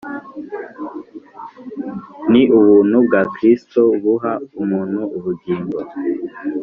[2.31, 5.77] Ni ubuntu bwa Kristo buha umuntu ubugingo